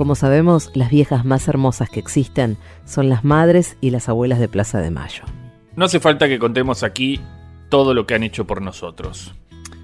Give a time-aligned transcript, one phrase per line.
[0.00, 4.48] Como sabemos, las viejas más hermosas que existen son las madres y las abuelas de
[4.48, 5.24] Plaza de Mayo.
[5.76, 7.20] No hace falta que contemos aquí
[7.68, 9.34] todo lo que han hecho por nosotros.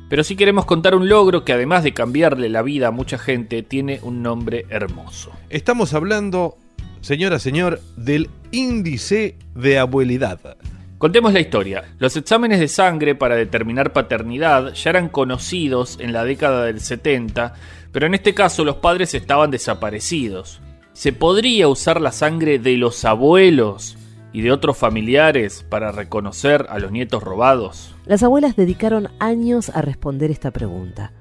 [0.09, 3.63] Pero sí queremos contar un logro que además de cambiarle la vida a mucha gente,
[3.63, 5.33] tiene un nombre hermoso.
[5.51, 6.57] Estamos hablando,
[7.03, 10.57] señora, señor, del índice de abuelidad.
[10.99, 11.85] Contemos la historia.
[11.99, 17.53] Los exámenes de sangre para determinar paternidad ya eran conocidos en la década del 70,
[17.93, 20.63] pero en este caso los padres estaban desaparecidos.
[20.95, 23.99] ¿Se podría usar la sangre de los abuelos
[24.33, 27.95] y de otros familiares para reconocer a los nietos robados?
[28.07, 31.13] Las abuelas dedicaron años a responder esta pregunta.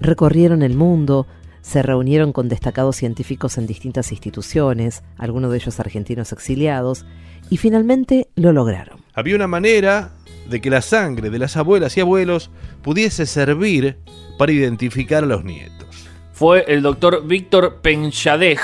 [0.00, 1.26] Recorrieron el mundo,
[1.60, 7.04] se reunieron con destacados científicos en distintas instituciones, algunos de ellos argentinos exiliados,
[7.50, 8.99] y finalmente lo lograron.
[9.20, 10.12] Había una manera
[10.48, 13.98] de que la sangre de las abuelas y abuelos pudiese servir
[14.38, 16.08] para identificar a los nietos.
[16.32, 18.58] Fue el doctor Víctor Penchadej,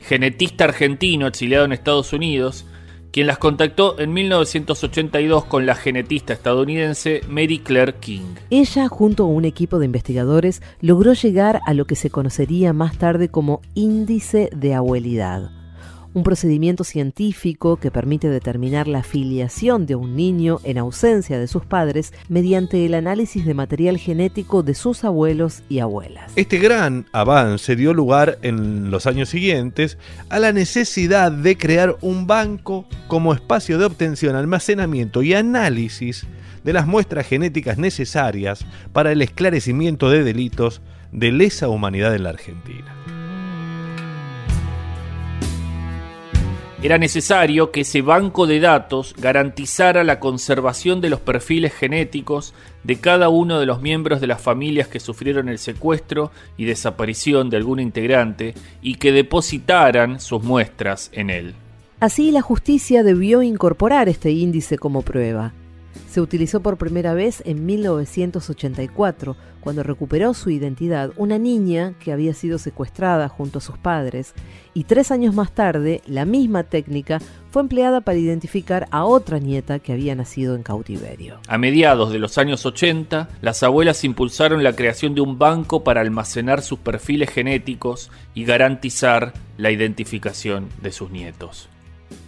[0.00, 2.64] genetista argentino exiliado en Estados Unidos,
[3.12, 8.36] quien las contactó en 1982 con la genetista estadounidense Mary Claire King.
[8.48, 12.96] Ella, junto a un equipo de investigadores, logró llegar a lo que se conocería más
[12.96, 15.59] tarde como índice de abuelidad
[16.14, 21.64] un procedimiento científico que permite determinar la filiación de un niño en ausencia de sus
[21.64, 26.32] padres mediante el análisis de material genético de sus abuelos y abuelas.
[26.36, 32.26] Este gran avance dio lugar en los años siguientes a la necesidad de crear un
[32.26, 36.26] banco como espacio de obtención, almacenamiento y análisis
[36.64, 42.30] de las muestras genéticas necesarias para el esclarecimiento de delitos de lesa humanidad en la
[42.30, 42.94] Argentina.
[46.82, 52.96] Era necesario que ese banco de datos garantizara la conservación de los perfiles genéticos de
[52.96, 57.58] cada uno de los miembros de las familias que sufrieron el secuestro y desaparición de
[57.58, 61.54] algún integrante y que depositaran sus muestras en él.
[62.00, 65.52] Así la justicia debió incorporar este índice como prueba.
[66.08, 72.34] Se utilizó por primera vez en 1984, cuando recuperó su identidad una niña que había
[72.34, 74.34] sido secuestrada junto a sus padres,
[74.74, 79.78] y tres años más tarde la misma técnica fue empleada para identificar a otra nieta
[79.78, 81.40] que había nacido en cautiverio.
[81.48, 86.00] A mediados de los años 80, las abuelas impulsaron la creación de un banco para
[86.00, 91.69] almacenar sus perfiles genéticos y garantizar la identificación de sus nietos.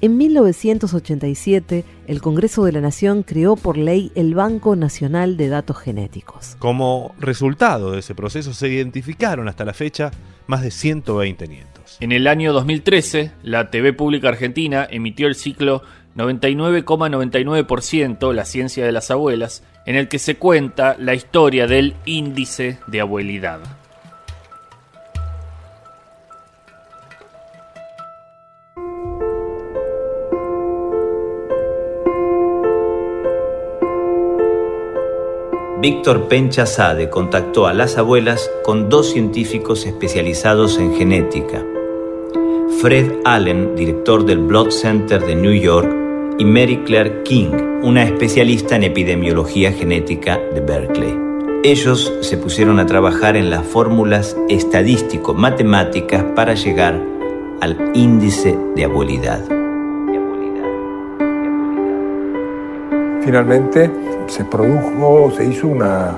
[0.00, 5.78] En 1987, el Congreso de la Nación creó por ley el Banco Nacional de Datos
[5.78, 6.56] Genéticos.
[6.58, 10.10] Como resultado de ese proceso se identificaron hasta la fecha
[10.46, 11.98] más de 120 nietos.
[12.00, 15.82] En el año 2013, la TV Pública Argentina emitió el ciclo
[16.16, 22.78] 99,99% La ciencia de las abuelas, en el que se cuenta la historia del índice
[22.86, 23.60] de abuelidad.
[35.82, 41.66] Víctor Pencha Sade contactó a las abuelas con dos científicos especializados en genética.
[42.80, 45.92] Fred Allen, director del Blood Center de New York,
[46.38, 51.18] y Mary Claire King, una especialista en epidemiología genética de Berkeley.
[51.64, 57.02] Ellos se pusieron a trabajar en las fórmulas estadístico-matemáticas para llegar
[57.60, 59.51] al índice de abuelidad.
[63.24, 63.90] Finalmente
[64.26, 66.16] se produjo, se hizo una,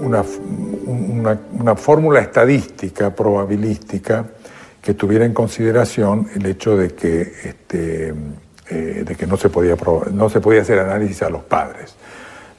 [0.00, 4.24] una, fórmula estadística, probabilística,
[4.82, 8.14] que tuviera en consideración el hecho de que, este,
[8.68, 9.76] eh, de que no, se podía
[10.12, 11.94] no se podía hacer análisis a los padres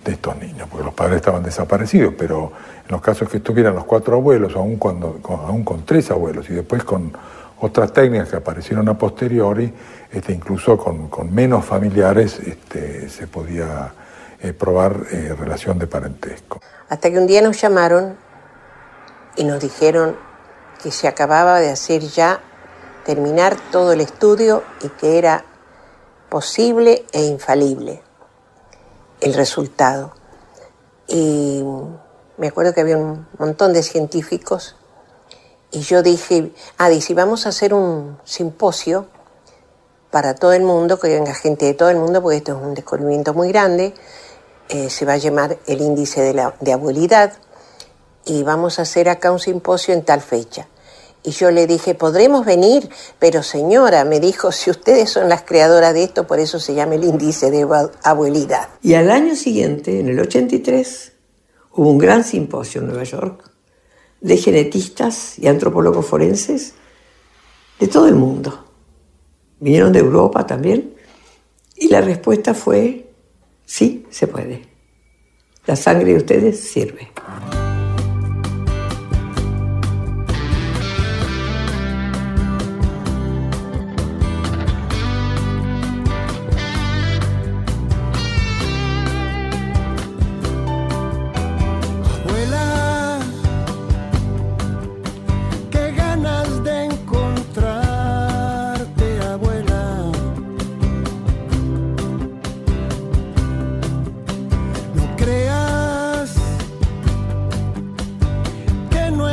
[0.04, 2.52] de estos niños, porque los padres estaban desaparecidos, pero
[2.86, 6.54] en los casos que estuvieran los cuatro abuelos, aún, cuando, aún con tres abuelos, y
[6.54, 7.12] después con
[7.60, 9.74] otras técnicas que aparecieron a posteriori,
[10.12, 13.94] este, incluso con, menos familiares este, se podía
[14.42, 16.60] eh, probar eh, relación de parentesco.
[16.90, 18.18] Hasta que un día nos llamaron
[19.36, 20.16] y nos dijeron
[20.82, 22.42] que se acababa de hacer ya
[23.06, 25.46] terminar todo el estudio y que era
[26.30, 28.02] posible e infalible
[29.22, 30.14] el resultado.
[31.08, 31.64] Y
[32.38, 34.76] me acuerdo que había un montón de científicos
[35.76, 39.08] y yo dije, ah, dice, vamos a hacer un simposio
[40.10, 42.74] para todo el mundo, que venga gente de todo el mundo, porque esto es un
[42.74, 43.94] descubrimiento muy grande.
[44.70, 47.34] Eh, se va a llamar el índice de, la, de abuelidad
[48.24, 50.70] y vamos a hacer acá un simposio en tal fecha.
[51.24, 52.90] Y yo le dije, ¿podremos venir?
[53.20, 56.96] Pero señora, me dijo, si ustedes son las creadoras de esto, por eso se llama
[56.96, 57.68] el índice de
[58.02, 58.70] abuelidad.
[58.82, 61.12] Y al año siguiente, en el 83,
[61.74, 63.55] hubo un gran simposio en Nueva York
[64.22, 66.74] de genetistas y antropólogos forenses
[67.80, 68.66] de todo el mundo.
[69.60, 70.94] Vinieron de Europa también
[71.76, 73.10] y la respuesta fue,
[73.66, 74.68] sí, se puede.
[75.66, 77.10] La sangre de ustedes sirve.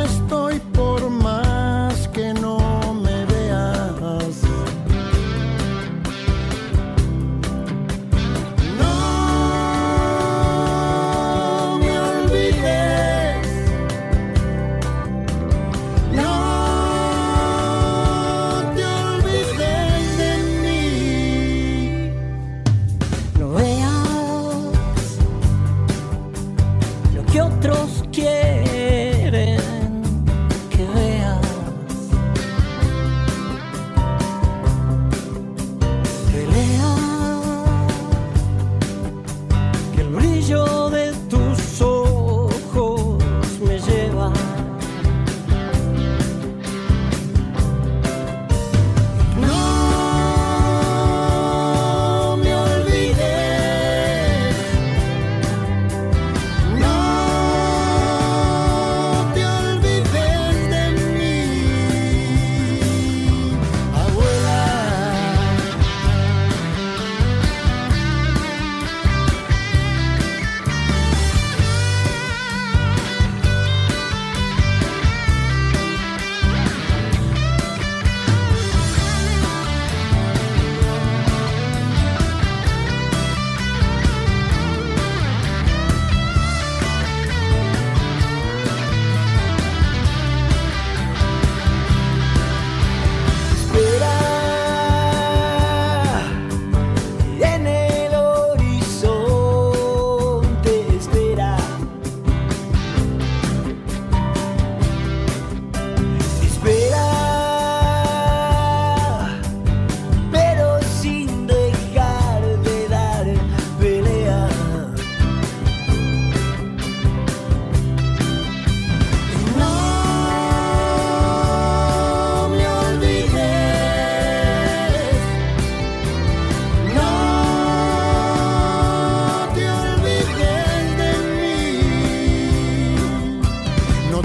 [0.03, 0.42] Estoy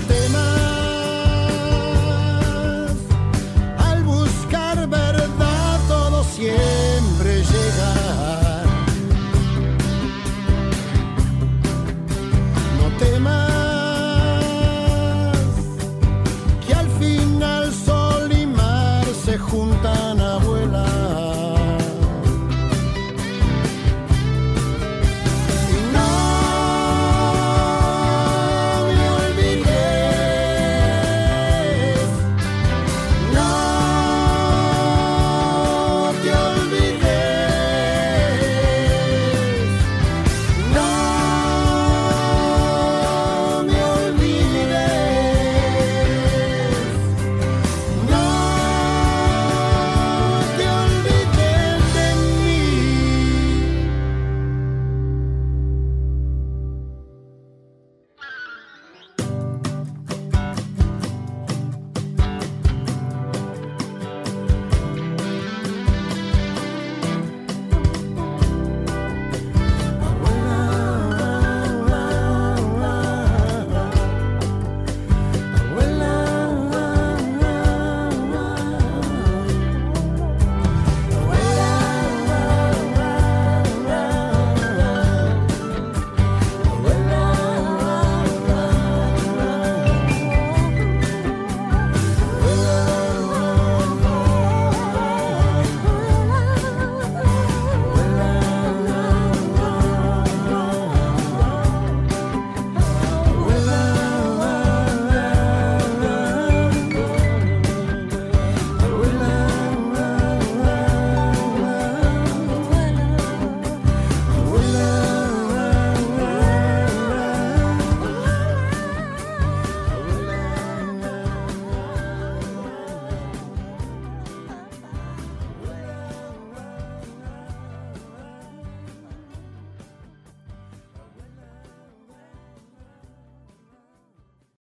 [0.09, 0.88] temas.